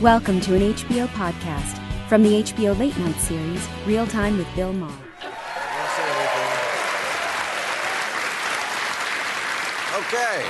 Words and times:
Welcome 0.00 0.40
to 0.40 0.54
an 0.54 0.62
HBO 0.62 1.06
podcast 1.08 1.78
from 2.08 2.22
the 2.22 2.42
HBO 2.42 2.78
Late 2.78 2.96
Night 2.96 3.16
series, 3.16 3.68
Real 3.84 4.06
Time 4.06 4.38
with 4.38 4.46
Bill 4.56 4.72
Maher. 4.72 4.90
Okay. 9.98 10.48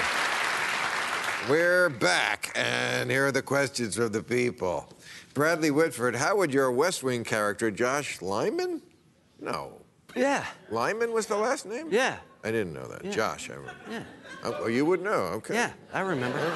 We're 1.48 1.88
back, 1.88 2.52
and 2.54 3.10
here 3.10 3.26
are 3.26 3.32
the 3.32 3.42
questions 3.42 3.96
from 3.96 4.12
the 4.12 4.22
people. 4.22 4.88
Bradley 5.34 5.72
Whitford, 5.72 6.14
how 6.14 6.36
would 6.36 6.54
your 6.54 6.70
West 6.70 7.02
Wing 7.02 7.24
character, 7.24 7.72
Josh 7.72 8.22
Lyman? 8.22 8.80
No. 9.40 9.72
Yeah. 10.14 10.44
Lyman 10.70 11.12
was 11.12 11.26
the 11.26 11.36
last 11.36 11.66
name? 11.66 11.88
Yeah. 11.90 12.18
I 12.42 12.50
didn't 12.50 12.72
know 12.72 12.86
that. 12.88 13.04
Yeah. 13.04 13.10
Josh, 13.10 13.50
I 13.50 13.54
remember. 13.54 13.80
Yeah. 13.90 14.02
Oh, 14.44 14.56
oh, 14.60 14.66
you 14.68 14.86
would 14.86 15.02
know, 15.02 15.10
okay. 15.36 15.54
Yeah, 15.54 15.72
I 15.92 16.00
remember. 16.00 16.38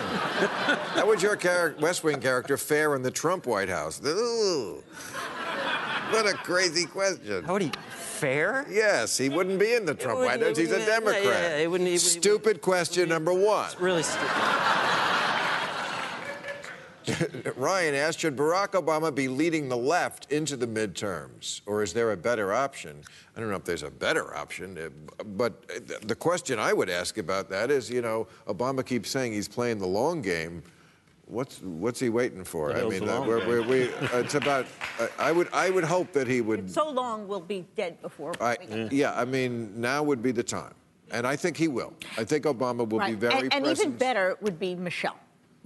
How 0.95 1.07
would 1.07 1.21
your 1.21 1.37
char- 1.37 1.75
West 1.81 2.03
Wing 2.03 2.21
character 2.21 2.57
fare 2.57 2.95
in 2.97 3.03
the 3.03 3.11
Trump 3.11 3.47
White 3.47 3.69
House? 3.69 4.01
Ooh. 4.07 4.83
What 6.11 6.27
a 6.27 6.33
crazy 6.35 6.87
question. 6.87 7.45
How 7.45 7.53
would 7.55 7.63
he 7.63 7.73
fare? 7.91 8.65
Yes, 8.71 9.19
he 9.19 9.29
wouldn't 9.29 9.59
be 9.59 9.75
in 9.75 9.85
the 9.85 9.95
Trump 9.95 10.21
White 10.21 10.41
House. 10.43 10.57
He's 10.57 10.71
a 10.71 10.75
yeah, 10.75 10.79
yeah, 10.79 10.87
Democrat. 10.87 11.23
yeah, 11.25 11.57
it 11.59 11.71
wouldn't- 11.71 11.91
it 11.91 11.99
Stupid 11.99 12.63
question 12.63 13.09
number 13.11 13.33
one. 13.35 13.69
Really 13.79 14.03
stupid. 14.03 14.31
Ryan 17.57 17.95
asked, 17.95 18.21
should 18.21 18.37
Barack 18.37 18.69
Obama 18.71 19.15
be 19.15 19.29
leading 19.29 19.69
the 19.69 19.77
left 19.77 20.31
into 20.33 20.57
the 20.57 20.67
midterms, 20.67 21.61
or 21.67 21.83
is 21.83 21.93
there 21.93 22.13
a 22.13 22.17
better 22.17 22.53
option? 22.53 23.03
I 23.37 23.41
don't 23.41 23.51
know 23.51 23.57
if 23.57 23.65
there's 23.65 23.83
a 23.83 23.91
better 23.91 24.35
option, 24.37 24.79
uh, 24.79 25.23
but 25.25 25.65
uh, 25.75 25.81
the 26.07 26.15
question 26.15 26.59
I 26.59 26.73
would 26.73 26.89
ask 26.91 27.19
about 27.19 27.51
that 27.51 27.71
is, 27.71 27.91
you 27.91 28.03
know, 28.03 28.27
Obama 28.47 28.85
keeps 28.85 29.11
saying 29.11 29.33
he's 29.33 29.49
playing 29.49 29.79
the 29.79 29.87
long 29.87 30.23
game. 30.23 30.63
What's 31.27 31.63
what's 31.63 31.99
he 31.99 32.11
waiting 32.11 32.45
for? 32.45 32.71
I 32.77 32.85
mean, 32.85 33.09
uh, 33.09 33.23
we're, 33.27 33.47
we're, 33.47 33.63
we, 33.63 33.85
uh, 33.95 34.19
it's 34.19 34.35
about. 34.35 34.67
Uh, 35.01 35.07
I 35.19 35.33
would 35.33 35.49
I 35.55 35.71
would 35.71 35.85
hope 35.85 36.13
that 36.13 36.29
he 36.29 36.43
would. 36.43 36.71
So 36.71 36.91
long 36.91 37.27
we'll 37.27 37.41
be 37.41 37.65
dead 37.77 38.01
before. 38.03 38.33
I, 38.43 38.59
we- 38.71 38.89
yeah, 38.99 39.19
I 39.19 39.25
mean, 39.25 39.73
now 39.81 40.03
would 40.03 40.23
be 40.23 40.33
the 40.33 40.43
time, 40.43 40.75
and 41.11 41.27
I 41.27 41.35
think 41.35 41.57
he 41.57 41.67
will. 41.67 41.95
I 42.19 42.25
think 42.25 42.45
Obama 42.45 42.87
will 42.87 43.01
be 43.07 43.15
very 43.15 43.45
and, 43.45 43.55
and 43.55 43.67
even 43.67 43.97
better 43.97 44.37
would 44.43 44.59
be 44.59 44.75
Michelle. 44.75 45.17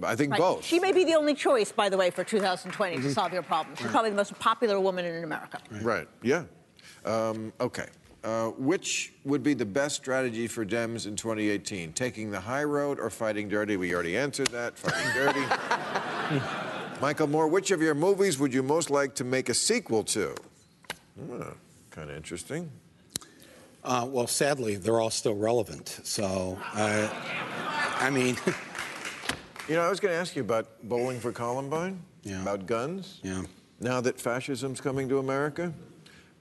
I 0.03 0.15
think 0.15 0.31
Right? 0.31 0.39
both. 0.39 0.63
She 0.65 0.79
may 0.79 0.91
be 0.91 1.03
the 1.03 1.15
only 1.15 1.33
choice, 1.33 1.71
by 1.71 1.89
the 1.89 1.97
way, 1.97 2.09
for 2.09 2.23
2020 2.23 2.95
Mm-hmm. 2.95 3.03
to 3.07 3.13
solve 3.13 3.33
your 3.33 3.43
problems. 3.43 3.79
She's 3.79 3.87
probably 3.91 4.11
the 4.11 4.15
most 4.15 4.37
popular 4.39 4.79
woman 4.79 5.05
in 5.05 5.23
America. 5.23 5.59
Right. 5.81 6.07
Yeah. 6.21 6.43
Um, 7.05 7.51
okay. 7.59 7.87
Uh, 8.23 8.47
which 8.57 9.13
would 9.23 9.43
be 9.43 9.53
the 9.53 9.65
best 9.65 9.95
strategy 9.95 10.47
for 10.47 10.65
Dems 10.65 11.05
in 11.07 11.15
2018? 11.15 11.93
Taking 11.93 12.31
the 12.31 12.39
high 12.39 12.63
road 12.65 12.99
or 12.99 13.09
fighting 13.09 13.47
dirty? 13.47 13.77
We 13.77 13.93
already 13.93 14.17
answered 14.17 14.47
that. 14.47 14.77
Fighting 14.77 15.11
dirty. 15.13 16.41
Michael 17.01 17.27
Moore, 17.27 17.47
which 17.47 17.71
of 17.71 17.81
your 17.81 17.95
movies 17.95 18.37
would 18.39 18.53
you 18.53 18.61
most 18.61 18.89
like 18.89 19.15
to 19.15 19.23
make 19.23 19.47
a 19.49 19.53
sequel 19.53 20.03
to? 20.05 20.35
kind 21.91 22.09
of 22.09 22.15
interesting. 22.15 22.69
Uh, 23.83 24.05
well, 24.09 24.27
sadly, 24.27 24.75
they're 24.75 24.99
all 24.99 25.09
still 25.09 25.35
relevant. 25.35 25.99
So, 26.03 26.57
uh, 26.73 27.07
I 27.99 28.09
mean, 28.09 28.37
You 29.69 29.75
know, 29.75 29.81
I 29.83 29.89
was 29.89 29.99
going 29.99 30.13
to 30.13 30.17
ask 30.19 30.35
you 30.35 30.41
about 30.41 30.81
Bowling 30.83 31.19
for 31.19 31.31
Columbine, 31.31 32.01
Yeah. 32.23 32.41
about 32.41 32.65
guns. 32.65 33.19
yeah. 33.23 33.43
Now 33.79 34.01
that 34.01 34.19
fascism's 34.19 34.81
coming 34.81 35.07
to 35.09 35.19
America 35.19 35.71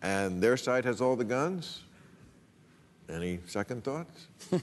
and 0.02 0.42
their 0.42 0.56
side 0.56 0.84
has 0.84 1.00
all 1.00 1.14
the 1.14 1.24
guns, 1.24 1.82
any 3.08 3.38
second 3.46 3.84
thoughts? 3.84 4.26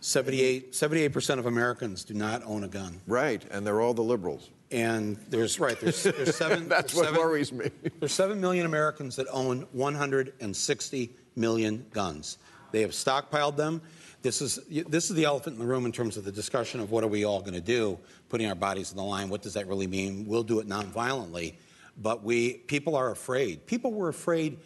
78, 0.00 0.72
78% 0.72 1.38
of 1.38 1.46
Americans 1.46 2.02
do 2.04 2.14
not 2.14 2.42
own 2.44 2.64
a 2.64 2.68
gun. 2.68 3.00
Right, 3.06 3.44
and 3.52 3.64
they're 3.64 3.80
all 3.80 3.94
the 3.94 4.02
liberals. 4.02 4.50
And 4.72 5.16
there's, 5.28 5.60
right, 5.60 5.78
there's, 5.78 6.02
there's 6.02 6.34
seven. 6.34 6.68
That's 6.68 6.92
there's 6.94 6.96
what 6.96 7.04
seven- 7.14 7.20
worries 7.20 7.52
me. 7.52 7.70
There's 8.00 8.12
7 8.12 8.40
million 8.40 8.66
Americans 8.66 9.14
that 9.16 9.26
own 9.30 9.66
160 9.72 11.10
million 11.36 11.86
guns. 11.92 12.38
They 12.72 12.80
have 12.80 12.90
stockpiled 12.92 13.56
them. 13.56 13.82
This 14.22 14.40
is, 14.40 14.60
this 14.68 15.10
is 15.10 15.16
the 15.16 15.24
elephant 15.24 15.54
in 15.54 15.60
the 15.60 15.66
room 15.66 15.84
in 15.84 15.92
terms 15.92 16.16
of 16.16 16.24
the 16.24 16.30
discussion 16.30 16.80
of 16.80 16.92
what 16.92 17.02
are 17.02 17.08
we 17.08 17.24
all 17.24 17.40
going 17.40 17.54
to 17.54 17.60
do, 17.60 17.98
putting 18.28 18.46
our 18.46 18.54
bodies 18.54 18.92
on 18.92 18.96
the 18.96 19.02
line. 19.02 19.28
What 19.28 19.42
does 19.42 19.54
that 19.54 19.66
really 19.66 19.88
mean? 19.88 20.26
We'll 20.26 20.44
do 20.44 20.60
it 20.60 20.68
nonviolently. 20.68 21.54
But 22.00 22.22
we, 22.22 22.54
people 22.54 22.94
are 22.94 23.10
afraid. 23.10 23.66
People 23.66 23.92
were 23.92 24.08
afraid, 24.08 24.58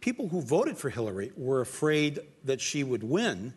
people 0.00 0.28
who 0.28 0.40
voted 0.40 0.78
for 0.78 0.88
Hillary 0.88 1.32
were 1.36 1.60
afraid 1.60 2.20
that 2.44 2.60
she 2.60 2.82
would 2.82 3.04
win 3.04 3.52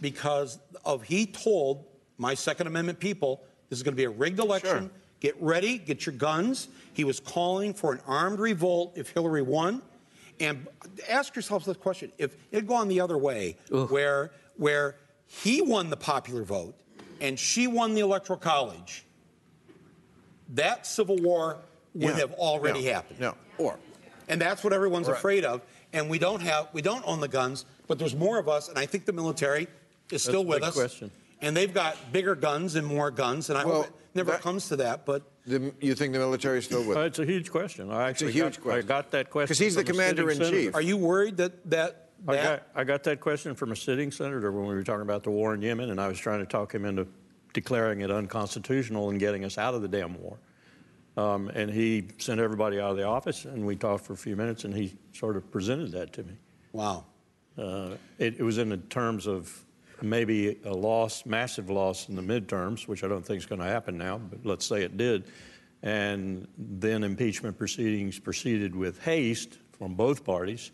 because 0.00 0.58
of 0.84 1.02
he 1.02 1.26
told 1.26 1.86
my 2.18 2.34
Second 2.34 2.66
Amendment 2.66 3.00
people 3.00 3.42
this 3.70 3.78
is 3.78 3.82
going 3.82 3.94
to 3.94 3.96
be 3.96 4.04
a 4.04 4.10
rigged 4.10 4.38
election. 4.38 4.78
Sure. 4.78 4.90
Get 5.20 5.40
ready, 5.40 5.78
get 5.78 6.04
your 6.04 6.14
guns. 6.14 6.68
He 6.92 7.04
was 7.04 7.18
calling 7.18 7.72
for 7.72 7.92
an 7.94 8.00
armed 8.06 8.38
revolt 8.38 8.92
if 8.96 9.08
Hillary 9.10 9.40
won. 9.40 9.80
And 10.40 10.66
ask 11.08 11.34
yourselves 11.34 11.66
this 11.66 11.76
question: 11.76 12.12
If 12.18 12.34
it 12.50 12.56
had 12.56 12.66
gone 12.66 12.88
the 12.88 13.00
other 13.00 13.16
way, 13.18 13.56
where 13.70 14.30
where 14.56 14.96
he 15.26 15.60
won 15.62 15.90
the 15.90 15.96
popular 15.96 16.42
vote 16.44 16.74
and 17.20 17.38
she 17.38 17.66
won 17.66 17.94
the 17.94 18.00
electoral 18.00 18.38
college, 18.38 19.04
that 20.50 20.86
civil 20.86 21.16
war 21.16 21.58
would 21.94 22.10
Yeah. 22.10 22.18
have 22.20 22.32
already 22.34 22.84
No, 22.84 22.92
happened. 22.92 23.20
No, 23.20 23.34
or 23.58 23.78
And 24.26 24.40
that's 24.40 24.64
what 24.64 24.72
everyone's 24.72 25.06
Right. 25.08 25.16
afraid 25.18 25.44
of. 25.44 25.60
And 25.92 26.08
we 26.08 26.18
don't 26.18 26.40
have, 26.40 26.68
we 26.72 26.80
don't 26.80 27.04
own 27.06 27.20
the 27.20 27.28
guns, 27.28 27.66
but 27.86 27.98
there's 27.98 28.14
more 28.14 28.38
of 28.38 28.48
us. 28.48 28.68
And 28.70 28.78
I 28.78 28.86
think 28.86 29.04
the 29.04 29.12
military 29.12 29.68
is 30.10 30.22
still 30.22 30.40
a 30.40 30.44
with 30.44 30.60
big 30.60 30.68
us. 30.68 30.74
question. 30.74 31.10
And 31.42 31.54
they've 31.54 31.72
got 31.74 32.10
bigger 32.10 32.34
guns 32.34 32.74
and 32.74 32.86
more 32.86 33.10
guns. 33.10 33.50
And 33.50 33.58
I 33.58 33.64
Well, 33.66 33.82
hope 33.82 33.86
it 33.88 33.92
never 34.14 34.30
that- 34.32 34.40
comes 34.40 34.68
to 34.68 34.76
that. 34.76 35.04
But 35.04 35.22
the, 35.46 35.74
you 35.80 35.94
think 35.94 36.12
the 36.12 36.18
military 36.18 36.58
is 36.58 36.64
still 36.64 36.84
with? 36.86 36.96
Uh, 36.96 37.00
it's 37.02 37.18
a 37.18 37.24
huge 37.24 37.50
question. 37.50 37.90
I 37.90 38.08
actually 38.08 38.32
huge 38.32 38.56
got, 38.56 38.62
question. 38.62 38.84
I 38.84 38.86
got 38.86 39.10
that 39.10 39.30
question 39.30 39.48
'Cause 39.48 39.58
he's 39.58 39.74
the 39.74 39.84
from 39.84 39.98
a 40.00 40.02
sitting 40.04 40.16
commander 40.16 40.30
in 40.30 40.36
senator. 40.38 40.56
chief. 40.56 40.74
are 40.74 40.82
you 40.82 40.96
worried 40.96 41.36
that 41.36 41.70
that, 41.70 42.10
I 42.26 42.36
got, 42.36 42.62
I 42.74 42.84
got 42.84 43.02
that 43.04 43.20
question 43.20 43.54
from 43.54 43.72
a 43.72 43.76
sitting 43.76 44.10
senator 44.10 44.50
when 44.50 44.66
we 44.66 44.74
were 44.74 44.82
talking 44.84 45.02
about 45.02 45.22
the 45.24 45.30
war 45.30 45.52
in 45.54 45.60
Yemen, 45.60 45.90
and 45.90 46.00
I 46.00 46.08
was 46.08 46.18
trying 46.18 46.40
to 46.40 46.46
talk 46.46 46.74
him 46.74 46.84
into 46.86 47.06
declaring 47.52 48.00
it 48.00 48.10
unconstitutional 48.10 49.10
and 49.10 49.20
getting 49.20 49.44
us 49.44 49.58
out 49.58 49.74
of 49.74 49.82
the 49.82 49.88
damn 49.88 50.20
war. 50.20 50.38
Um, 51.16 51.48
and 51.50 51.70
he 51.70 52.08
sent 52.18 52.40
everybody 52.40 52.80
out 52.80 52.90
of 52.92 52.96
the 52.96 53.04
office, 53.04 53.44
and 53.44 53.64
we 53.64 53.76
talked 53.76 54.04
for 54.04 54.14
a 54.14 54.16
few 54.16 54.34
minutes, 54.36 54.64
and 54.64 54.74
he 54.74 54.96
sort 55.12 55.36
of 55.36 55.48
presented 55.50 55.92
that 55.92 56.12
to 56.14 56.22
me. 56.24 56.32
wow. 56.72 57.04
Uh, 57.56 57.90
it, 58.18 58.40
it 58.40 58.42
was 58.42 58.58
in 58.58 58.68
the 58.68 58.78
terms 58.78 59.28
of 59.28 59.64
maybe 60.04 60.58
a 60.64 60.72
loss, 60.72 61.26
massive 61.26 61.70
loss 61.70 62.08
in 62.08 62.16
the 62.16 62.22
midterms, 62.22 62.86
which 62.86 63.04
I 63.04 63.08
don't 63.08 63.24
think 63.24 63.38
is 63.38 63.46
going 63.46 63.60
to 63.60 63.66
happen 63.66 63.98
now, 63.98 64.18
but 64.18 64.44
let's 64.44 64.66
say 64.66 64.82
it 64.82 64.96
did. 64.96 65.24
And 65.82 66.48
then 66.56 67.04
impeachment 67.04 67.58
proceedings 67.58 68.18
proceeded 68.18 68.74
with 68.74 69.02
haste 69.02 69.58
from 69.78 69.94
both 69.94 70.24
parties. 70.24 70.70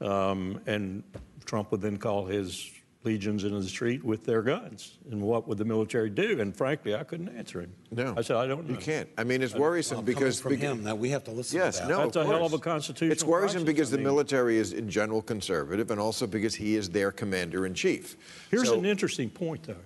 Um, 0.00 0.60
and 0.66 1.02
Trump 1.44 1.70
would 1.70 1.80
then 1.80 1.96
call 1.96 2.26
his 2.26 2.70
legions 3.04 3.44
into 3.44 3.60
the 3.60 3.68
street 3.68 4.02
with 4.02 4.24
their 4.24 4.42
guns. 4.42 4.98
And 5.10 5.22
what 5.22 5.46
would 5.46 5.58
the 5.58 5.64
military 5.64 6.10
do? 6.10 6.40
And 6.40 6.54
frankly, 6.56 6.94
I 6.94 7.04
couldn't 7.04 7.28
answer 7.36 7.60
him. 7.60 7.72
No, 7.92 8.14
I 8.16 8.22
said, 8.22 8.36
I 8.36 8.46
don't 8.48 8.66
know. 8.68 8.74
You 8.74 8.80
can't. 8.80 9.08
I 9.16 9.22
mean, 9.24 9.42
it's 9.42 9.54
worrisome 9.54 9.98
Well, 9.98 10.02
because 10.04 10.40
from 10.40 10.54
beca- 10.54 10.58
him, 10.60 10.84
now 10.84 10.96
we 10.96 11.10
have 11.10 11.22
to 11.24 11.30
listen 11.30 11.58
Yes, 11.58 11.76
to 11.78 11.82
that. 11.84 11.88
no, 11.88 11.98
That's 12.04 12.16
of 12.16 12.22
a 12.22 12.26
hell 12.26 12.44
of 12.44 12.50
course. 12.50 12.60
a 12.60 12.64
constitutional 12.64 13.12
It's 13.12 13.22
worrisome 13.24 13.62
crisis, 13.62 13.66
because 13.66 13.92
I 13.92 13.96
the 13.98 14.02
military 14.02 14.56
is 14.58 14.72
in 14.72 14.90
general 14.90 15.22
conservative, 15.22 15.90
and 15.92 16.00
also 16.00 16.26
because 16.26 16.54
he 16.56 16.74
is 16.74 16.90
their 16.90 17.12
commander 17.12 17.64
in 17.66 17.74
chief. 17.74 18.16
Here's 18.50 18.68
So- 18.68 18.78
an 18.78 18.84
interesting 18.84 19.30
point, 19.30 19.62
though. 19.64 19.76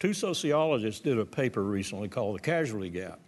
Two 0.00 0.12
sociologists 0.12 1.00
did 1.00 1.18
a 1.18 1.24
paper 1.24 1.62
recently 1.62 2.08
called 2.08 2.36
The 2.36 2.40
Casualty 2.42 2.90
Gap. 2.90 3.20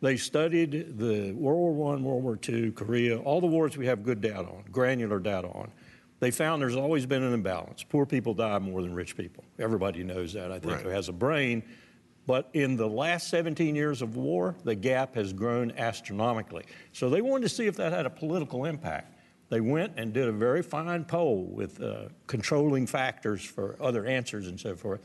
They 0.00 0.16
studied 0.16 0.96
the 0.98 1.32
World 1.32 1.74
War 1.74 1.96
I, 1.96 2.00
World 2.00 2.22
War 2.22 2.38
II, 2.48 2.70
Korea, 2.70 3.18
all 3.18 3.40
the 3.40 3.48
wars 3.48 3.76
we 3.76 3.86
have 3.86 4.04
good 4.04 4.20
data 4.20 4.38
on, 4.46 4.62
granular 4.70 5.18
data 5.18 5.48
on. 5.48 5.72
They 6.20 6.30
found 6.30 6.60
there's 6.60 6.76
always 6.76 7.06
been 7.06 7.22
an 7.22 7.32
imbalance. 7.32 7.84
Poor 7.84 8.04
people 8.04 8.34
die 8.34 8.58
more 8.58 8.82
than 8.82 8.92
rich 8.94 9.16
people. 9.16 9.44
Everybody 9.58 10.02
knows 10.02 10.32
that, 10.32 10.50
I 10.50 10.58
think, 10.58 10.72
Right. 10.72 10.82
who 10.82 10.88
has 10.88 11.08
a 11.08 11.12
brain. 11.12 11.62
But 12.26 12.50
in 12.52 12.76
the 12.76 12.88
last 12.88 13.28
17 13.28 13.74
years 13.74 14.02
of 14.02 14.16
war, 14.16 14.56
the 14.64 14.74
gap 14.74 15.14
has 15.14 15.32
grown 15.32 15.70
astronomically. 15.72 16.64
So 16.92 17.08
they 17.08 17.22
wanted 17.22 17.44
to 17.44 17.48
see 17.48 17.66
if 17.66 17.76
that 17.76 17.92
had 17.92 18.04
a 18.04 18.10
political 18.10 18.64
impact. 18.64 19.14
They 19.48 19.60
went 19.60 19.94
and 19.96 20.12
did 20.12 20.28
a 20.28 20.32
very 20.32 20.62
fine 20.62 21.04
poll 21.06 21.44
with 21.44 21.80
uh, 21.80 22.08
controlling 22.26 22.86
factors 22.86 23.42
for 23.42 23.76
other 23.80 24.04
answers 24.04 24.46
and 24.46 24.60
so 24.60 24.74
forth. 24.76 25.00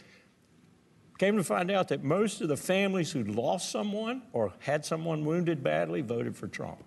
Came 1.17 1.37
to 1.37 1.43
find 1.43 1.71
out 1.71 1.87
that 1.89 2.03
most 2.03 2.41
of 2.41 2.49
the 2.49 2.57
families 2.57 3.11
who 3.11 3.23
lost 3.23 3.71
someone 3.71 4.23
or 4.33 4.51
had 4.59 4.83
someone 4.83 5.23
wounded 5.23 5.63
badly 5.63 6.01
voted 6.01 6.35
for 6.35 6.47
Trump. 6.47 6.83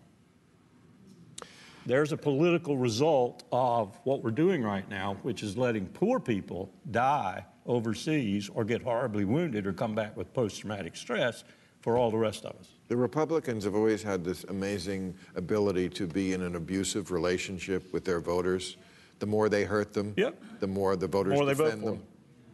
There's 1.87 2.11
a 2.11 2.17
political 2.17 2.77
result 2.77 3.45
of 3.53 3.97
what 4.03 4.25
we're 4.25 4.33
doing 4.33 4.63
right 4.63 4.89
now, 4.91 5.17
which 5.23 5.45
is 5.45 5.57
letting 5.57 5.87
poor 5.87 6.19
people 6.19 6.73
die 6.91 7.45
overseas 7.65 8.49
or 8.53 8.65
get 8.65 8.83
horribly 8.83 9.25
wounded 9.25 9.67
or 9.69 9.73
come 9.73 9.95
back 9.95 10.17
with 10.17 10.33
post 10.35 10.61
traumatic 10.61 10.97
stress 10.97 11.45
for 11.81 11.97
all 11.97 12.11
the 12.11 12.17
rest 12.19 12.45
of 12.45 12.57
us. 12.59 12.69
The 12.89 12.97
Republicans 12.97 13.63
have 13.65 13.77
always 13.77 14.03
had 14.03 14.25
this 14.25 14.43
amazing 14.45 15.15
ability 15.37 15.89
to 15.91 16.09
be 16.09 16.33
in 16.33 16.43
an 16.43 16.57
abusive 16.57 17.13
relationship 17.13 17.93
with 17.93 18.05
their 18.05 18.19
voters. 18.21 18.77
The 19.21 19.27
more 19.27 19.49
they 19.49 19.65
hurt 19.65 19.93
them, 19.93 20.13
Yep. 20.17 20.43
the 20.61 20.67
more 20.67 20.97
the 20.97 21.07
voters 21.07 21.35
More 21.35 21.47
they 21.47 21.55
vote 21.55 21.65
defend 21.67 21.83
for 21.83 21.91
them. 21.93 22.03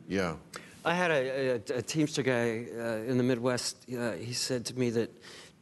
Yeah. 0.08 0.36
I 0.84 0.94
had 0.94 1.10
a, 1.10 1.48
a, 1.74 1.78
a 1.78 1.82
Teamster 1.82 2.22
guy 2.22 2.66
uh, 2.76 3.08
in 3.10 3.16
the 3.16 3.22
Midwest. 3.22 3.86
Uh, 3.90 4.12
he 4.12 4.32
said 4.34 4.66
to 4.66 4.78
me 4.78 4.90
that 4.90 5.10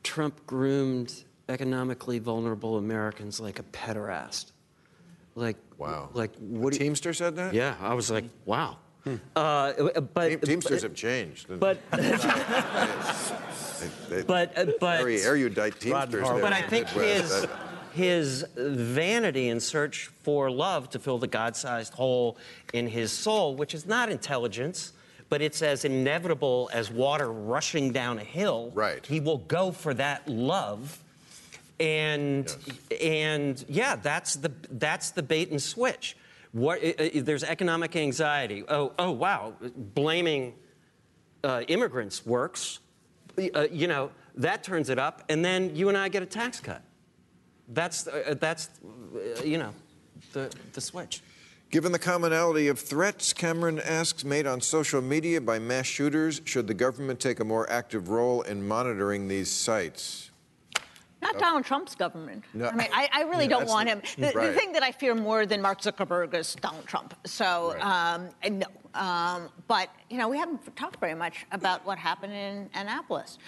Trump 0.02 0.44
groomed 0.46 1.24
economically 1.50 2.18
vulnerable 2.18 2.78
Americans 2.78 3.40
like 3.40 3.58
a 3.58 3.62
pederast. 3.64 4.52
Like, 5.34 5.56
Wow. 5.78 6.10
Like, 6.12 6.32
what? 6.38 6.74
A 6.74 6.76
you- 6.76 6.80
Teamster 6.80 7.14
said 7.14 7.36
that? 7.36 7.54
Yeah, 7.54 7.74
I 7.80 7.94
was 7.94 8.10
like, 8.10 8.24
wow. 8.44 8.76
Uh, 9.34 9.72
but 10.14 10.28
Team- 10.28 10.40
Teamsters 10.40 10.82
but, 10.82 10.90
have 10.90 10.94
changed. 10.94 11.46
but 11.58 11.78
They- 11.90 12.18
they- 14.16 14.22
but 14.24 14.58
uh, 14.58 14.66
but 14.78 14.98
very 14.98 15.22
erudite 15.22 15.80
Teamsters. 15.80 16.28
But 16.28 16.52
I 16.52 16.60
think 16.62 16.86
Midwest. 16.94 17.46
his, 17.94 17.94
his 17.94 18.44
vanity 18.56 19.48
and 19.48 19.62
search 19.62 20.10
for 20.22 20.50
love 20.50 20.90
to 20.90 20.98
fill 20.98 21.16
the 21.18 21.26
God 21.26 21.56
sized 21.56 21.94
hole 21.94 22.36
in 22.74 22.86
his 22.86 23.10
soul, 23.10 23.56
which 23.56 23.74
is 23.74 23.86
not 23.86 24.10
intelligence, 24.10 24.92
but 25.30 25.40
it's 25.40 25.62
as 25.62 25.86
inevitable 25.86 26.68
as 26.74 26.90
water 26.90 27.32
rushing 27.32 27.92
down 27.92 28.18
a 28.18 28.24
hill. 28.24 28.70
Right. 28.74 29.04
He 29.06 29.18
will 29.18 29.38
go 29.38 29.72
for 29.72 29.94
that 29.94 30.28
love. 30.28 31.02
And 31.80 32.54
and 33.00 33.64
yeah, 33.68 33.96
that's 33.96 34.36
the 34.36 34.52
that's 34.72 35.10
the 35.10 35.22
bait 35.22 35.50
and 35.50 35.60
switch. 35.60 36.16
What 36.52 36.80
there's 37.14 37.42
economic 37.42 37.96
anxiety. 37.96 38.64
Oh 38.68 38.92
oh 38.98 39.10
wow, 39.10 39.54
blaming 39.94 40.54
uh, 41.42 41.62
immigrants 41.68 42.26
works. 42.26 42.80
Uh, 43.38 43.66
you 43.70 43.86
know 43.86 44.10
that 44.34 44.62
turns 44.62 44.90
it 44.90 44.98
up, 44.98 45.24
and 45.28 45.44
then 45.44 45.74
you 45.74 45.88
and 45.88 45.96
I 45.96 46.08
get 46.08 46.22
a 46.22 46.26
tax 46.26 46.60
cut. 46.60 46.82
That's 47.68 48.06
uh, 48.06 48.34
that's 48.38 48.68
uh, 48.84 49.42
you 49.42 49.58
know 49.58 49.72
the 50.32 50.54
the 50.72 50.80
switch. 50.80 51.22
Given 51.70 51.92
the 51.92 52.00
commonality 52.00 52.66
of 52.66 52.80
threats, 52.80 53.32
Cameron 53.32 53.78
asks, 53.78 54.24
made 54.24 54.44
on 54.44 54.60
social 54.60 55.00
media 55.00 55.40
by 55.40 55.60
mass 55.60 55.86
shooters, 55.86 56.40
should 56.44 56.66
the 56.66 56.74
government 56.74 57.20
take 57.20 57.38
a 57.38 57.44
more 57.44 57.70
active 57.70 58.08
role 58.08 58.42
in 58.42 58.66
monitoring 58.66 59.28
these 59.28 59.48
sites? 59.52 60.29
Not 61.32 61.40
Donald 61.40 61.64
Trump's 61.64 61.94
government. 61.94 62.44
No. 62.54 62.68
I 62.68 62.72
mean, 62.74 62.88
I, 62.92 63.08
I 63.12 63.22
really 63.22 63.44
Yeah, 63.44 63.50
don't 63.50 63.68
want 63.68 63.88
him. 63.88 64.02
The, 64.16 64.32
the 64.32 64.52
thing 64.52 64.72
that 64.72 64.82
I 64.82 64.92
fear 64.92 65.14
more 65.14 65.46
than 65.46 65.62
Mark 65.62 65.80
Zuckerberg 65.80 66.34
is 66.34 66.54
Donald 66.56 66.86
Trump. 66.86 67.14
So, 67.26 67.74
Right. 67.80 68.16
um, 68.16 68.58
no. 68.58 68.66
Um, 68.92 69.48
but, 69.68 69.88
you 70.08 70.18
know, 70.18 70.28
we 70.28 70.36
haven't 70.36 70.74
talked 70.76 70.98
very 70.98 71.14
much 71.14 71.46
about 71.52 71.86
what 71.86 71.96
happened 71.96 72.32
in 72.32 72.68
Annapolis. 72.74 73.38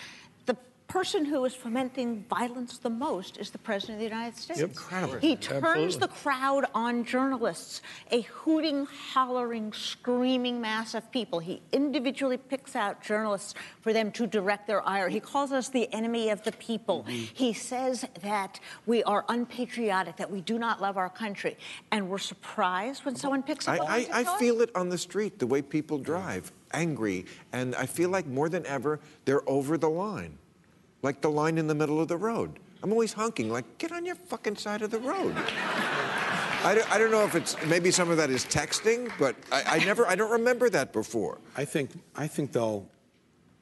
The 0.93 0.99
person 0.99 1.25
who 1.25 1.43
is 1.47 1.55
fomenting 1.55 2.27
violence 2.29 2.77
the 2.77 2.91
most 2.91 3.39
is 3.39 3.49
the 3.49 3.56
President 3.56 3.97
of 3.97 4.00
the 4.00 4.15
United 4.15 4.37
States. 4.37 4.61
Incredible. 4.61 5.21
He 5.21 5.37
turns 5.37 5.65
Absolutely. 5.65 6.00
the 6.00 6.09
crowd 6.09 6.67
on 6.75 7.06
journalists, 7.06 7.81
a 8.11 8.21
hooting, 8.21 8.85
hollering, 8.85 9.73
screaming 9.73 10.61
mass 10.61 10.93
of 10.93 11.11
people. 11.11 11.39
He 11.39 11.62
individually 11.73 12.37
picks 12.37 12.77
out 12.77 13.03
journalists 13.03 13.55
for 13.81 13.94
them 13.94 14.12
to 14.12 14.27
direct 14.27 14.67
their 14.67 14.87
ire. 14.87 15.09
He 15.09 15.19
calls 15.19 15.50
us 15.50 15.71
the 15.71 15.91
enemy 15.94 16.29
of 16.29 16.43
the 16.43 16.53
people. 16.53 17.05
Mm-hmm. 17.05 17.25
He 17.33 17.55
says 17.55 18.05
that 18.21 18.61
we 18.85 19.03
are 19.05 19.25
unpatriotic, 19.31 20.17
that 20.17 20.31
we 20.31 20.43
do 20.43 20.59
not 20.59 20.83
love 20.83 20.99
our 20.99 21.09
country. 21.09 21.56
And 21.91 22.11
we're 22.11 22.19
surprised 22.19 23.06
when 23.06 23.17
someone 23.17 23.43
picks 23.43 23.67
up 23.67 23.81
I, 23.81 24.09
I, 24.12 24.21
I 24.21 24.39
feel 24.39 24.61
it 24.61 24.69
on 24.75 24.91
the 24.91 24.99
street, 24.99 25.39
the 25.39 25.47
way 25.47 25.62
people 25.62 25.97
drive, 25.97 26.53
angry. 26.75 27.25
And 27.50 27.75
I 27.77 27.87
feel 27.87 28.11
like 28.11 28.27
more 28.27 28.50
than 28.50 28.67
ever, 28.67 29.00
they're 29.25 29.49
over 29.49 29.79
the 29.79 29.89
line. 29.89 30.37
Like 31.02 31.20
the 31.20 31.31
line 31.31 31.58
in 31.58 31.66
the 31.66 31.75
middle 31.75 32.00
of 32.00 32.08
the 32.08 32.16
road. 32.16 32.58
I'm 32.82 32.90
always 32.90 33.12
honking, 33.12 33.50
like, 33.50 33.78
get 33.78 33.93
on 33.93 34.04
your 34.04 34.16
fucking 34.16 34.56
side 34.56 34.82
of 34.82 34.90
the 34.90 34.99
road. 34.99 35.34
I 36.64 36.75
don't, 36.76 36.93
I 36.93 36.99
don't 36.99 37.10
know 37.10 37.25
if 37.25 37.34
it's, 37.34 37.56
maybe 37.66 37.90
some 37.90 38.10
of 38.10 38.16
that 38.16 38.31
is 38.31 38.44
texting, 38.44 39.10
but 39.19 39.37
I, 39.50 39.62
I 39.66 39.78
never, 39.84 40.06
I 40.06 40.14
don't 40.14 40.31
remember 40.31 40.70
that 40.70 40.93
before. 40.93 41.38
I 41.56 41.64
think, 41.64 41.90
I 42.16 42.26
think 42.26 42.52
though, 42.52 42.87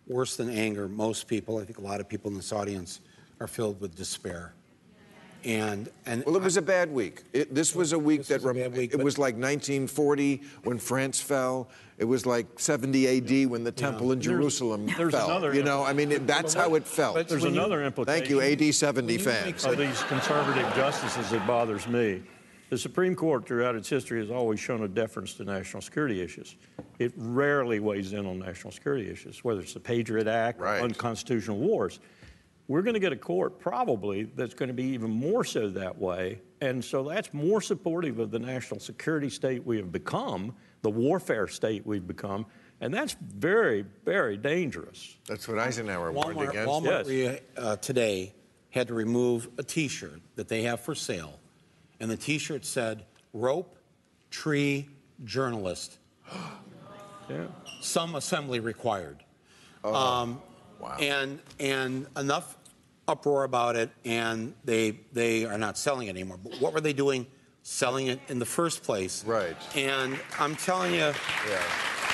worse 0.07 0.37
than 0.37 0.51
anger, 0.51 0.89
most 0.89 1.29
people, 1.29 1.59
I 1.59 1.65
think 1.65 1.79
a 1.79 1.83
lot 1.83 2.01
of 2.01 2.09
people 2.09 2.31
in 2.31 2.37
this 2.37 2.53
audience 2.53 3.01
are 3.41 3.47
filled 3.47 3.81
with 3.81 3.95
despair. 3.95 4.55
And, 5.45 5.89
and 6.07 6.25
Well, 6.27 6.37
it 6.37 6.43
was 6.43 6.57
a 6.57 6.63
bad 6.63 6.91
week. 6.93 7.23
It, 7.33 7.55
this 7.55 7.75
was 7.75 7.93
a 7.93 7.99
week 7.99 8.25
that 8.27 8.43
was 8.43 8.51
a 8.57 8.61
bad 8.61 8.77
week, 8.77 8.93
it 8.93 9.03
was 9.03 9.17
like 9.19 9.35
1940 9.35 10.43
when 10.65 10.79
France 10.79 11.21
fell. 11.21 11.69
It 11.99 12.05
was 12.05 12.25
like 12.25 12.59
70 12.59 13.07
A.D. 13.07 13.47
when 13.47 13.63
the 13.65 13.73
temple 13.73 14.13
in 14.13 14.21
Jerusalem 14.21 14.87
there's 14.97 15.13
fell. 15.13 15.27
another- 15.31 15.55
you 15.55 15.63
know, 15.63 15.83
I 15.85 15.93
mean, 15.93 16.13
it, 16.13 16.27
that's 16.27 16.55
how 16.55 16.75
it 16.75 16.87
felt. 16.87 17.15
but 17.15 17.29
There's 17.29 17.43
when 17.43 17.55
you- 17.55 17.61
another 17.61 17.85
implication. 17.85 18.19
Thank 18.21 18.31
you, 18.31 18.41
AD 18.69 18.75
70 18.75 19.07
When 19.07 19.19
you 19.19 19.25
make 19.27 19.59
fans. 19.59 19.65
of 19.67 19.77
these 19.79 20.03
conservative 20.05 20.67
justices 20.75 21.31
that 21.31 21.47
bothers 21.47 21.87
me. 21.87 22.23
The 22.71 22.79
Supreme 22.79 23.15
Court, 23.17 23.47
throughout 23.47 23.75
its 23.75 23.89
history, 23.89 24.21
has 24.21 24.31
always 24.31 24.61
shown 24.61 24.83
a 24.85 24.89
deference 24.89 25.35
to 25.35 25.45
national 25.45 25.83
security 25.83 26.21
issues. 26.23 26.55
It 27.01 27.13
rarely 27.17 27.81
weighs 27.81 28.13
in 28.13 28.25
on 28.27 28.39
national 28.39 28.73
security 28.73 29.11
issues, 29.11 29.43
whether 29.43 29.61
it's 29.61 29.75
the 29.75 29.81
Patriot 29.81 30.27
Act 30.29 30.61
Right. 30.61 30.81
or 30.81 30.85
unconstitutional 30.85 31.59
wars. 31.59 31.99
We're 32.71 32.83
going 32.83 32.95
to 32.95 33.01
get 33.01 33.13
a 33.13 33.17
court 33.17 33.59
probably 33.59 34.23
that's 34.37 34.55
going 34.55 34.69
to 34.69 34.73
be 34.73 34.85
even 34.85 35.11
more 35.11 35.45
so 35.45 35.71
that 35.71 35.99
way. 35.99 36.41
And 36.61 36.85
so 36.85 37.03
that's 37.03 37.35
more 37.35 37.61
supportive 37.61 38.21
of 38.21 38.31
the 38.31 38.39
national 38.39 38.79
security 38.79 39.29
state 39.29 39.67
we 39.67 39.77
have 39.79 39.91
become, 39.91 40.55
the 40.83 40.91
warfare 40.91 41.49
state 41.49 41.85
we've 41.85 42.07
become. 42.07 42.47
And 42.81 42.95
that's 42.95 43.17
very, 43.21 43.85
very 44.05 44.37
dangerous. 44.37 45.17
That's 45.27 45.49
what 45.49 45.59
Eisenhower 45.59 46.13
warned 46.13 46.37
Walmart, 46.39 46.51
against. 46.51 46.69
Walmart 46.69 47.09
Yes. 47.09 47.41
uh, 47.57 47.75
today 47.75 48.35
had 48.71 48.87
to 48.87 48.95
remove 48.95 49.49
a 49.59 49.65
T-shirt 49.65 50.21
that 50.37 50.47
they 50.47 50.63
have 50.63 50.79
for 50.79 50.95
sale, 50.95 51.41
and 51.99 52.09
the 52.09 52.17
T-shirt 52.17 52.65
said 52.65 53.05
"Rope, 53.33 53.77
Tree, 54.31 54.89
Journalist." 55.25 55.99
Yeah. 57.29 57.47
Some 57.81 58.17
assembly 58.17 58.59
required. 58.59 59.23
um, 59.85 60.43
wow. 60.81 60.97
And 60.99 61.39
and 61.61 62.09
enough 62.17 62.57
uproar 63.11 63.45
about 63.45 63.77
it, 63.77 63.91
and 64.05 64.55
they 64.65 65.01
they 65.13 65.45
are 65.45 65.59
not 65.59 65.77
selling 65.77 66.07
it 66.07 66.11
anymore. 66.11 66.39
But 66.43 66.61
what 66.61 66.73
were 66.73 66.81
they 66.81 66.93
doing? 66.93 67.27
Selling 67.63 68.07
it 68.07 68.21
in 68.29 68.39
the 68.39 68.47
first 68.47 68.83
place. 68.83 69.25
Right. 69.25 69.57
And 69.77 70.19
I'm 70.39 70.57
telling 70.57 70.95
you. 70.95 71.01
Yeah. 71.49 71.63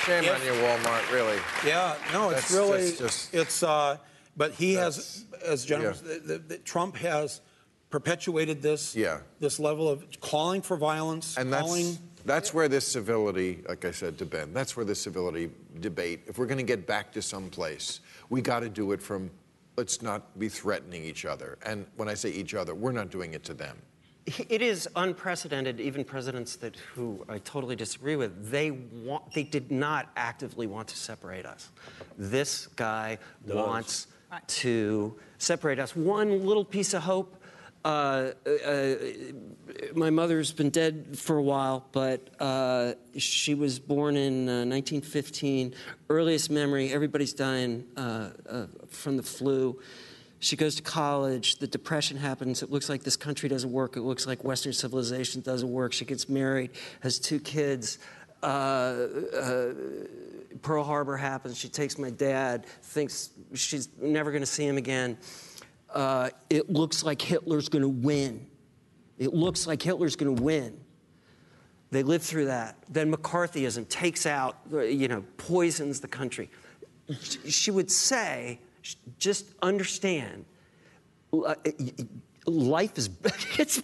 Shame 0.05 0.23
If- 0.25 0.35
on 0.35 0.45
you, 0.45 0.51
Walmart, 0.63 1.11
really. 1.11 1.37
Yeah, 1.65 1.95
no, 2.13 2.29
it's 2.29 2.41
That's 2.41 2.51
really, 2.51 2.81
just- 2.91 2.99
just- 2.99 3.33
it's, 3.33 3.63
uh, 3.63 3.97
but 4.37 4.51
he 4.53 4.73
has, 4.75 5.25
as 5.45 5.65
General, 5.65 5.93
Yeah. 5.95 6.13
the, 6.13 6.19
the, 6.19 6.37
the- 6.39 6.57
Trump 6.59 6.95
has 6.97 7.41
perpetuated 7.89 8.61
this. 8.61 8.95
Yeah. 8.95 9.19
This 9.39 9.59
level 9.59 9.89
of 9.89 10.05
calling 10.21 10.61
for 10.61 10.77
violence, 10.77 11.37
And 11.37 11.51
calling. 11.51 11.85
that's, 11.85 11.99
that's 12.25 12.53
where 12.53 12.67
this 12.69 12.87
civility, 12.87 13.63
like 13.67 13.83
I 13.85 13.91
said 13.91 14.17
to 14.19 14.25
Ben, 14.25 14.53
that's 14.53 14.75
where 14.77 14.85
the 14.85 14.95
civility 14.95 15.49
debate, 15.79 16.21
if 16.27 16.37
we're 16.37 16.45
going 16.45 16.57
to 16.57 16.63
get 16.75 16.85
back 16.87 17.11
to 17.13 17.21
some 17.21 17.49
place, 17.49 17.99
we 18.29 18.41
got 18.41 18.61
to 18.61 18.69
do 18.69 18.91
it 18.93 19.01
from, 19.01 19.29
let's 19.77 20.01
not 20.01 20.37
be 20.39 20.49
threatening 20.49 21.03
each 21.03 21.23
other. 21.23 21.57
And 21.63 21.85
when 21.95 22.09
I 22.09 22.15
say 22.15 22.31
each 22.31 22.55
other, 22.55 22.73
we're 22.73 22.91
not 22.91 23.11
doing 23.11 23.33
it 23.35 23.43
to 23.45 23.53
them. 23.53 23.77
It 24.49 24.61
is 24.61 24.89
unprecedented. 24.95 25.79
Even 25.79 26.03
presidents 26.03 26.57
that 26.57 26.75
who 26.95 27.23
I 27.29 27.37
totally 27.37 27.77
disagree 27.77 28.17
with, 28.17 28.51
they 28.51 28.71
want, 28.71 29.31
they 29.31 29.43
did 29.43 29.71
not 29.71 30.09
actively 30.17 30.67
want 30.67 30.89
to 30.89 30.97
separate 30.97 31.45
us. 31.45 31.69
This 32.17 32.67
guy 32.67 33.19
wants 33.45 34.07
to 34.47 35.17
separate 35.37 35.79
us. 35.79 35.95
One 35.95 36.45
little 36.45 36.65
piece 36.65 36.93
of 36.93 37.03
hope. 37.03 37.36
Uh, 37.87 38.33
uh, 38.65 38.95
my 39.95 40.09
mother's 40.09 40.51
been 40.51 40.69
dead 40.69 41.17
for 41.17 41.37
a 41.37 41.41
while, 41.41 41.87
but 41.93 42.27
uh, 42.41 42.91
she 43.15 43.53
was 43.53 43.79
born 43.79 44.17
in 44.17 44.49
uh, 44.49 44.65
1915. 44.65 45.73
Earliest 46.09 46.49
memory, 46.49 46.91
everybody's 46.91 47.31
dying 47.31 47.85
uh, 47.95 48.31
uh, 48.49 48.65
from 48.89 49.15
the 49.15 49.23
flu. 49.23 49.79
She 50.39 50.57
goes 50.57 50.75
to 50.75 50.81
college. 50.81 51.59
The 51.59 51.67
depression 51.67 52.17
happens. 52.17 52.61
It 52.61 52.69
looks 52.69 52.89
like 52.89 53.03
this 53.03 53.15
country 53.15 53.47
doesn't 53.47 53.71
work. 53.71 53.95
It 53.95 54.01
looks 54.01 54.27
like 54.27 54.43
Western 54.43 54.73
civilization 54.73 55.39
doesn't 55.39 55.71
work. 55.71 55.93
She 55.93 56.03
gets 56.03 56.27
married, 56.27 56.71
has 56.99 57.19
two 57.19 57.39
kids. 57.39 57.99
Uh, 58.43 58.45
uh, 58.45 59.73
Pearl 60.61 60.83
Harbor 60.83 61.15
happens. 61.15 61.57
She 61.57 61.69
takes 61.69 61.97
my 61.97 62.09
dad, 62.09 62.65
thinks 62.65 63.29
she's 63.53 63.87
never 63.97 64.31
going 64.31 64.43
to 64.43 64.45
see 64.45 64.67
him 64.67 64.75
again. 64.75 65.17
Uh, 65.93 66.29
it 66.49 66.69
looks 66.69 67.03
like 67.03 67.21
Hitler's 67.21 67.69
going 67.69 67.81
to 67.81 67.87
win. 67.87 68.45
It 69.17 69.33
looks 69.33 69.65
like 69.65 69.81
Hitler's 69.81 70.15
going 70.15 70.35
to 70.35 70.43
win. 70.43 70.79
They 71.91 72.03
live 72.03 72.21
through 72.21 72.45
that. 72.45 72.75
Then 72.89 73.11
McCarthyism 73.11 73.87
takes 73.87 74.25
out, 74.25 74.57
you 74.71 75.07
know, 75.07 75.23
poisons 75.37 76.01
the 76.01 76.07
country. 76.07 76.49
she 77.47 77.71
would 77.71 77.89
say, 77.89 78.59
just 79.17 79.45
understand, 79.61 80.45
uh, 81.33 81.55
life 82.47 82.97
is 82.97 83.09
it's 83.59 83.83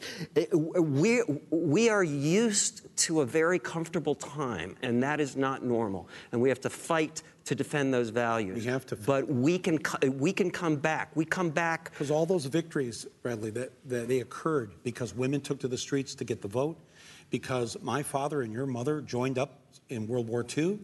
we 0.79 1.21
we 1.51 1.89
are 1.89 2.03
used 2.03 2.95
to 2.95 3.21
a 3.21 3.25
very 3.25 3.59
comfortable 3.59 4.15
time 4.15 4.75
and 4.81 5.03
that 5.03 5.19
is 5.19 5.35
not 5.35 5.63
normal 5.63 6.07
and 6.31 6.41
we 6.41 6.49
have 6.49 6.61
to 6.61 6.69
fight 6.69 7.21
to 7.45 7.55
defend 7.55 7.93
those 7.93 8.07
values 8.09 8.63
We 8.63 8.71
have 8.71 8.85
to. 8.85 8.95
but 8.95 9.27
we 9.27 9.59
can 9.59 9.79
we 10.13 10.31
can 10.31 10.49
come 10.49 10.77
back 10.77 11.13
we 11.13 11.25
come 11.25 11.49
back 11.49 11.91
Because 11.91 12.09
all 12.09 12.25
those 12.25 12.45
victories, 12.45 13.05
Bradley, 13.21 13.49
that, 13.51 13.71
that 13.89 14.07
they 14.07 14.21
occurred 14.21 14.71
because 14.83 15.13
women 15.13 15.41
took 15.41 15.59
to 15.59 15.67
the 15.67 15.77
streets 15.77 16.15
to 16.15 16.23
get 16.23 16.41
the 16.41 16.47
vote, 16.47 16.77
because 17.29 17.77
my 17.81 18.01
father 18.01 18.43
and 18.43 18.53
your 18.53 18.65
mother 18.65 19.01
joined 19.01 19.37
up 19.37 19.59
in 19.89 20.07
World 20.07 20.27
War 20.29 20.45
II. 20.57 20.79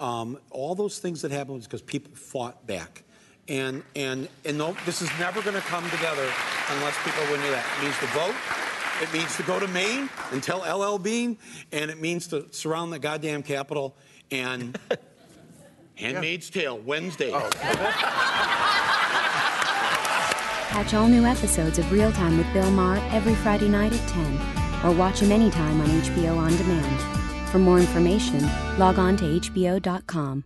Um, 0.00 0.38
all 0.50 0.74
those 0.74 0.98
things 0.98 1.20
that 1.22 1.30
happened 1.30 1.56
was 1.56 1.66
because 1.66 1.82
people 1.82 2.14
fought 2.14 2.66
back. 2.66 3.02
And, 3.48 3.82
and, 3.96 4.28
and 4.44 4.58
no, 4.58 4.76
this 4.84 5.00
is 5.00 5.10
never 5.18 5.40
going 5.40 5.56
to 5.56 5.62
come 5.62 5.88
together 5.90 6.28
unless 6.70 6.96
people 7.02 7.22
win 7.30 7.40
that. 7.50 7.64
It 7.78 7.82
means 7.82 7.98
to 8.00 8.06
vote. 8.08 8.34
It 9.00 9.12
means 9.12 9.36
to 9.36 9.42
go 9.44 9.58
to 9.58 9.68
Maine 9.68 10.10
and 10.32 10.42
tell 10.42 10.58
LL 10.58 10.98
Bean, 10.98 11.38
and 11.72 11.90
it 11.90 12.00
means 12.00 12.26
to 12.28 12.46
surround 12.50 12.92
the 12.92 12.98
goddamn 12.98 13.42
Capitol. 13.42 13.96
And 14.30 14.78
Handmaid's 15.94 16.50
Tale, 16.50 16.78
Wednesday. 16.78 17.30
Oh. 17.32 17.48
Catch 20.68 20.94
all 20.94 21.08
new 21.08 21.24
episodes 21.24 21.78
of 21.78 21.90
Real 21.90 22.12
Time 22.12 22.36
with 22.36 22.52
Bill 22.52 22.70
Maher 22.70 22.98
every 23.10 23.34
Friday 23.36 23.68
night 23.68 23.92
at 23.92 24.08
10, 24.08 24.84
or 24.84 24.94
watch 24.94 25.20
him 25.20 25.32
anytime 25.32 25.80
on 25.80 25.88
HBO 25.88 26.36
On 26.36 26.54
Demand. 26.56 27.48
For 27.50 27.58
more 27.58 27.78
information, 27.78 28.46
log 28.78 28.98
on 28.98 29.16
to 29.16 29.24
HBO.com. 29.24 30.44